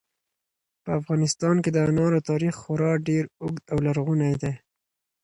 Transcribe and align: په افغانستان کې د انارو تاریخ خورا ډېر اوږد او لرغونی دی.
په 0.83 0.89
افغانستان 0.99 1.55
کې 1.63 1.69
د 1.73 1.77
انارو 1.87 2.25
تاریخ 2.29 2.53
خورا 2.61 2.91
ډېر 3.07 3.23
اوږد 3.43 3.63
او 3.73 3.77
لرغونی 3.87 4.33
دی. 4.41 4.53